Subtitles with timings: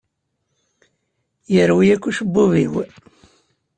[1.53, 2.83] Yerwi akk ucebbub-inu.